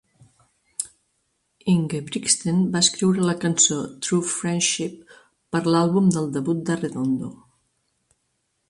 [1.73, 4.97] Ingebrigtsen va escriure la cançó "True Friendship"
[5.57, 7.33] per l'àlbum del debut d'Arredondo.